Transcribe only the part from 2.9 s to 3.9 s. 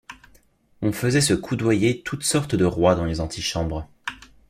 dans les antichambres.